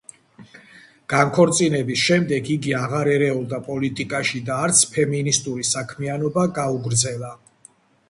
[1.13, 7.37] განქორწინების შემდეგ იგი აღარ ერეოდა პოლიტიკაში და არც ფემინისტური საქმიანობა გაუგრძელა.